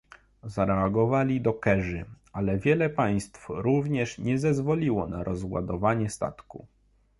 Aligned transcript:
Zareagowali 0.43 1.41
dokerzy, 1.41 2.05
ale 2.33 2.57
wiele 2.57 2.89
państw 2.89 3.45
również 3.49 4.17
nie 4.17 4.39
zezwoliło 4.39 5.07
na 5.07 5.23
rozładowanie 5.23 6.09
statku 6.09 6.67